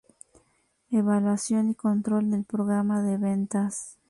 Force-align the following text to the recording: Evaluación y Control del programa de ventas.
Evaluación 0.89 1.69
y 1.69 1.75
Control 1.75 2.31
del 2.31 2.43
programa 2.43 3.03
de 3.03 3.17
ventas. 3.19 3.99